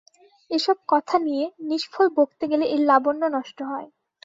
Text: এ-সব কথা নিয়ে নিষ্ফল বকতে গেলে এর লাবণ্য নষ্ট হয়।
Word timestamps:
এ-সব 0.51 0.77
কথা 0.87 1.15
নিয়ে 1.19 1.45
নিষ্ফল 1.67 2.07
বকতে 2.17 2.45
গেলে 2.51 2.65
এর 2.65 2.81
লাবণ্য 2.89 3.23
নষ্ট 3.35 3.57
হয়। 3.63 3.87